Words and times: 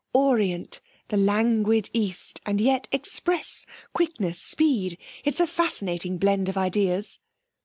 Orient 0.15 0.81
the 1.09 1.15
languid 1.17 1.91
East, 1.93 2.41
and 2.43 2.59
yet 2.59 2.87
express 2.91 3.67
quickness, 3.93 4.41
speed. 4.41 4.97
It's 5.23 5.39
a 5.39 5.45
fascinating 5.45 6.17
blend 6.17 6.49
of 6.49 6.57
ideas.' 6.57 7.19